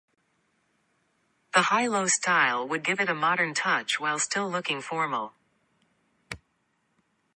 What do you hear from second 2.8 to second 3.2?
give it a